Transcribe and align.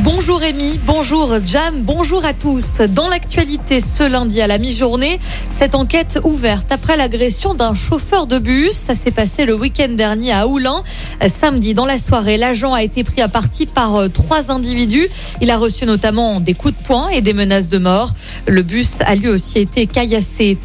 Bonjour 0.00 0.40
Rémi, 0.40 0.78
bonjour 0.84 1.36
Jam, 1.46 1.74
bonjour 1.80 2.22
à 2.26 2.34
tous. 2.34 2.80
Dans 2.90 3.08
l'actualité 3.08 3.80
ce 3.80 4.02
lundi 4.02 4.42
à 4.42 4.46
la 4.46 4.58
mi-journée, 4.58 5.18
cette 5.48 5.74
enquête 5.74 6.18
ouverte 6.22 6.70
après 6.70 6.98
l'agression 6.98 7.54
d'un 7.54 7.74
chauffeur 7.74 8.26
de 8.26 8.38
bus. 8.38 8.72
Ça 8.72 8.94
s'est 8.94 9.10
passé 9.10 9.46
le 9.46 9.54
week-end 9.54 9.88
dernier 9.88 10.32
à 10.32 10.46
Oulin. 10.48 10.82
Samedi, 11.26 11.72
dans 11.72 11.86
la 11.86 11.98
soirée, 11.98 12.36
l'agent 12.36 12.74
a 12.74 12.82
été 12.82 13.04
pris 13.04 13.22
à 13.22 13.28
partie 13.28 13.64
par 13.64 13.96
euh, 13.96 14.08
trois 14.08 14.50
individus. 14.50 15.08
Il 15.40 15.50
a 15.50 15.56
reçu 15.56 15.86
notamment 15.86 16.40
des 16.40 16.52
coups 16.52 16.74
de 16.76 16.82
poing 16.82 17.08
et 17.08 17.22
des 17.22 17.32
menaces 17.32 17.70
de 17.70 17.78
mort. 17.78 18.12
Le 18.46 18.62
bus 18.62 18.98
a 19.00 19.14
lui 19.14 19.28
aussi 19.28 19.60
été 19.60 19.86
caillassé. 19.86 20.58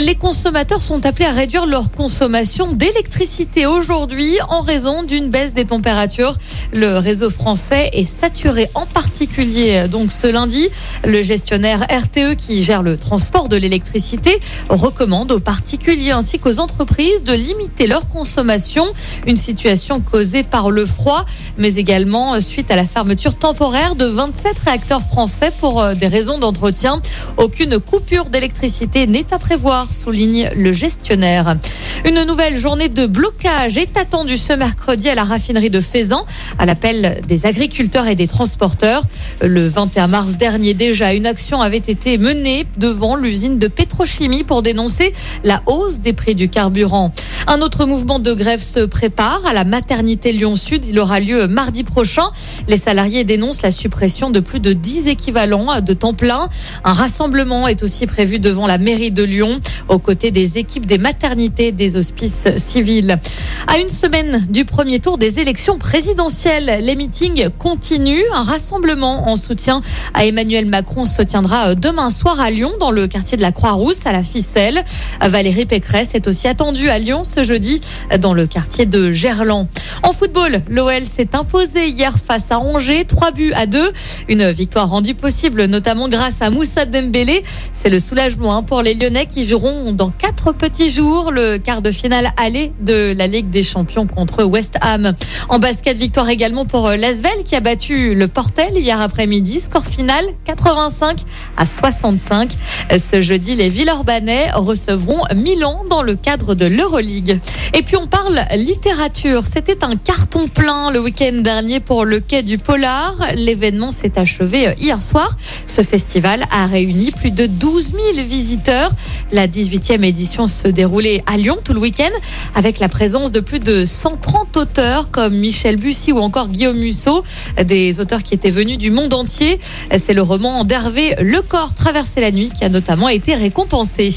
Les 0.00 0.14
consommateurs 0.14 0.82
sont 0.82 1.04
appelés 1.04 1.26
à 1.26 1.32
réduire 1.32 1.66
leur 1.66 1.90
consommation 1.90 2.72
d'électricité 2.72 3.66
aujourd'hui 3.66 4.38
en 4.48 4.62
raison 4.62 5.02
d'une 5.02 5.28
baisse 5.28 5.54
des 5.54 5.64
températures. 5.64 6.36
Le 6.72 6.98
réseau 6.98 7.30
français 7.30 7.90
est 7.92 8.04
saturé 8.04 8.70
en 8.78 8.86
particulier 8.86 9.88
donc 9.88 10.12
ce 10.12 10.28
lundi. 10.28 10.68
Le 11.04 11.20
gestionnaire 11.20 11.80
RTE 11.90 12.36
qui 12.36 12.62
gère 12.62 12.82
le 12.82 12.96
transport 12.96 13.48
de 13.48 13.56
l'électricité 13.56 14.38
recommande 14.68 15.32
aux 15.32 15.40
particuliers 15.40 16.12
ainsi 16.12 16.38
qu'aux 16.38 16.60
entreprises 16.60 17.24
de 17.24 17.32
limiter 17.32 17.88
leur 17.88 18.06
consommation. 18.06 18.84
Une 19.26 19.36
situation 19.36 20.00
causée 20.00 20.44
par 20.44 20.70
le 20.70 20.86
froid 20.86 21.24
mais 21.56 21.74
également 21.74 22.40
suite 22.40 22.70
à 22.70 22.76
la 22.76 22.84
fermeture 22.84 23.34
temporaire 23.34 23.96
de 23.96 24.04
27 24.04 24.58
réacteurs 24.60 25.02
français 25.02 25.52
pour 25.60 25.80
euh, 25.80 25.94
des 25.94 26.06
raisons 26.06 26.38
d'entretien. 26.38 27.00
Aucune 27.36 27.80
coupure 27.80 28.26
d'électricité 28.26 29.06
n'est 29.06 29.32
à 29.32 29.38
prévoir, 29.38 29.90
souligne 29.92 30.50
le 30.54 30.72
gestionnaire. 30.72 31.56
Une 32.04 32.22
nouvelle 32.24 32.56
journée 32.56 32.88
de 32.88 33.06
blocage 33.06 33.76
est 33.76 33.96
attendue 33.96 34.36
ce 34.36 34.52
mercredi 34.52 35.08
à 35.08 35.14
la 35.14 35.24
raffinerie 35.24 35.70
de 35.70 35.80
Faisan, 35.80 36.24
à 36.58 36.64
l'appel 36.64 37.22
des 37.26 37.44
agriculteurs 37.44 38.06
et 38.06 38.14
des 38.14 38.28
transporteurs. 38.28 39.02
Le 39.42 39.66
21 39.66 40.06
mars 40.06 40.36
dernier 40.36 40.74
déjà, 40.74 41.12
une 41.12 41.26
action 41.26 41.60
avait 41.60 41.76
été 41.76 42.16
menée 42.16 42.66
devant 42.76 43.16
l'usine 43.16 43.58
de 43.58 43.66
pétrochimie 43.66 44.44
pour 44.44 44.62
dénoncer 44.62 45.12
la 45.42 45.60
hausse 45.66 45.98
des 45.98 46.12
prix 46.12 46.34
du 46.34 46.48
carburant. 46.48 47.10
Un 47.46 47.62
autre 47.62 47.86
mouvement 47.86 48.18
de 48.18 48.32
grève 48.32 48.62
se 48.62 48.80
prépare 48.80 49.40
à 49.46 49.52
la 49.52 49.64
maternité 49.64 50.32
Lyon-Sud. 50.32 50.84
Il 50.84 50.98
aura 51.00 51.18
lieu 51.18 51.48
mardi 51.48 51.82
prochain. 51.82 52.30
Les 52.68 52.76
salariés 52.76 53.24
dénoncent 53.24 53.62
la 53.62 53.70
suppression 53.70 54.30
de 54.30 54.40
plus 54.40 54.60
de 54.60 54.72
10 54.72 55.08
équivalents 55.08 55.80
de 55.80 55.92
temps 55.94 56.14
plein. 56.14 56.48
Un 56.84 56.92
rassemblement 56.92 57.66
est 57.66 57.82
aussi 57.82 58.06
prévu 58.06 58.38
devant 58.38 58.66
la 58.66 58.78
mairie 58.78 59.10
de 59.10 59.22
Lyon, 59.22 59.58
aux 59.88 59.98
côtés 59.98 60.30
des 60.30 60.58
équipes 60.58 60.86
des 60.86 60.98
maternités 60.98 61.72
hospices 61.96 62.48
civils. 62.56 63.18
À 63.66 63.78
une 63.78 63.88
semaine 63.88 64.46
du 64.48 64.64
premier 64.64 64.98
tour 64.98 65.18
des 65.18 65.40
élections 65.40 65.78
présidentielles, 65.78 66.78
les 66.82 66.96
meetings 66.96 67.48
continuent. 67.58 68.24
Un 68.34 68.42
rassemblement 68.42 69.28
en 69.28 69.36
soutien 69.36 69.80
à 70.14 70.24
Emmanuel 70.26 70.66
Macron 70.66 71.06
se 71.06 71.22
tiendra 71.22 71.74
demain 71.74 72.10
soir 72.10 72.40
à 72.40 72.50
Lyon, 72.50 72.72
dans 72.80 72.90
le 72.90 73.06
quartier 73.06 73.36
de 73.36 73.42
la 73.42 73.52
Croix-Rousse, 73.52 74.06
à 74.06 74.12
la 74.12 74.22
Ficelle. 74.22 74.82
Valérie 75.20 75.66
Pécresse 75.66 76.14
est 76.14 76.26
aussi 76.26 76.48
attendue 76.48 76.90
à 76.90 76.98
Lyon 76.98 77.24
ce 77.24 77.42
jeudi, 77.42 77.80
dans 78.20 78.34
le 78.34 78.46
quartier 78.46 78.86
de 78.86 79.12
Gerland. 79.12 79.66
En 80.02 80.12
football, 80.12 80.62
l'OL 80.68 81.04
s'est 81.04 81.34
imposé 81.34 81.88
hier 81.88 82.16
face 82.18 82.50
à 82.50 82.58
Angers, 82.58 83.04
3 83.04 83.32
buts 83.32 83.52
à 83.54 83.66
2. 83.66 83.92
Une 84.28 84.50
victoire 84.50 84.88
rendue 84.88 85.14
possible 85.14 85.64
notamment 85.64 86.08
grâce 86.08 86.42
à 86.42 86.50
Moussa 86.50 86.84
Dembélé. 86.84 87.42
C'est 87.72 87.88
le 87.88 87.98
soulagement 87.98 88.56
hein, 88.56 88.62
pour 88.62 88.82
les 88.82 88.94
Lyonnais 88.94 89.26
qui 89.26 89.46
joueront 89.46 89.92
dans 89.92 90.10
quatre 90.10 90.52
petits 90.52 90.90
jours 90.90 91.30
le 91.30 91.58
quart 91.58 91.77
de 91.82 91.92
finale 91.92 92.28
aller 92.36 92.72
de 92.80 93.14
la 93.16 93.26
Ligue 93.26 93.50
des 93.50 93.62
Champions 93.62 94.06
contre 94.06 94.44
West 94.44 94.78
Ham. 94.80 95.14
En 95.48 95.58
basket, 95.58 95.96
victoire 95.96 96.28
également 96.28 96.64
pour 96.64 96.88
Lasvel 96.90 97.42
qui 97.44 97.54
a 97.56 97.60
battu 97.60 98.14
le 98.14 98.28
Portel 98.28 98.76
hier 98.76 99.00
après-midi. 99.00 99.60
Score 99.60 99.84
final 99.84 100.24
85 100.44 101.18
à 101.56 101.66
65. 101.66 102.52
Ce 102.98 103.20
jeudi, 103.20 103.54
les 103.54 103.68
Villeurbanais 103.68 104.50
recevront 104.52 105.22
Milan 105.34 105.82
dans 105.88 106.02
le 106.02 106.14
cadre 106.14 106.54
de 106.54 106.66
l'Euroleague. 106.66 107.40
Et 107.74 107.82
puis 107.82 107.96
on 107.96 108.06
parle 108.06 108.40
littérature. 108.56 109.44
C'était 109.44 109.84
un 109.84 109.96
carton 109.96 110.48
plein 110.48 110.90
le 110.90 111.00
week-end 111.00 111.40
dernier 111.42 111.80
pour 111.80 112.04
le 112.04 112.20
quai 112.20 112.42
du 112.42 112.58
Polar. 112.58 113.14
L'événement 113.34 113.90
s'est 113.90 114.18
achevé 114.18 114.74
hier 114.78 115.02
soir. 115.02 115.36
Ce 115.66 115.82
festival 115.82 116.44
a 116.50 116.66
réuni 116.66 117.10
plus 117.10 117.30
de 117.30 117.46
12 117.46 117.92
000 118.14 118.26
visiteurs. 118.26 118.90
La 119.32 119.46
18e 119.46 120.04
édition 120.04 120.48
se 120.48 120.68
déroulait 120.68 121.22
à 121.26 121.36
Lyon 121.36 121.58
tout 121.68 121.74
le 121.74 121.80
week-end 121.80 122.08
avec 122.54 122.78
la 122.78 122.88
présence 122.88 123.30
de 123.30 123.40
plus 123.40 123.60
de 123.60 123.84
130 123.84 124.56
auteurs 124.56 125.10
comme 125.10 125.34
Michel 125.34 125.76
Bussy 125.76 126.12
ou 126.12 126.18
encore 126.18 126.48
Guillaume 126.48 126.78
Musso, 126.78 127.22
des 127.62 128.00
auteurs 128.00 128.22
qui 128.22 128.32
étaient 128.32 128.48
venus 128.48 128.78
du 128.78 128.90
monde 128.90 129.12
entier. 129.12 129.58
C'est 129.98 130.14
le 130.14 130.22
roman 130.22 130.64
d'Hervé 130.64 131.14
Le 131.20 131.42
Corps 131.42 131.74
traversé 131.74 132.22
la 132.22 132.30
nuit 132.30 132.50
qui 132.50 132.64
a 132.64 132.70
notamment 132.70 133.10
été 133.10 133.34
récompensé. 133.34 134.14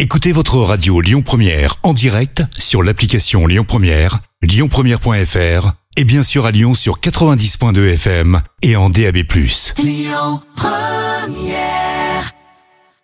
Écoutez 0.00 0.32
votre 0.32 0.58
radio 0.58 1.00
Lyon 1.00 1.22
Première 1.22 1.76
en 1.84 1.92
direct 1.92 2.42
sur 2.58 2.82
l'application 2.82 3.46
Lyon 3.46 3.64
Première, 3.64 4.18
lyonpremière.fr 4.42 5.70
et 5.96 6.02
bien 6.04 6.24
sûr 6.24 6.46
à 6.46 6.50
Lyon 6.50 6.74
sur 6.74 6.98
90.2 6.98 7.94
FM 7.94 8.40
et 8.62 8.74
en 8.74 8.90
DAB+. 8.90 9.18
Lyon 9.78 10.40
Première 10.56 11.85